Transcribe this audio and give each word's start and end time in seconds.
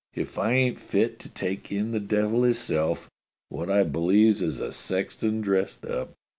if 0.15 0.39
I 0.39 0.53
ain't 0.53 0.79
fit 0.79 1.19
to 1.19 1.29
take 1.29 1.71
in 1.71 1.91
the 1.91 1.99
devil 1.99 2.41
hisself, 2.41 3.07
wot 3.51 3.69
I 3.69 3.83
believes 3.83 4.41
is 4.41 4.59
a 4.59 4.71
sexton 4.71 5.41
dressed 5.41 5.85
up. 5.85 6.13